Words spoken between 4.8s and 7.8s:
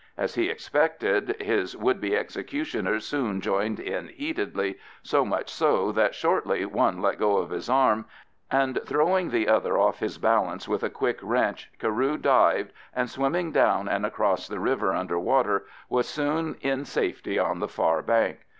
so much so that shortly one let go of his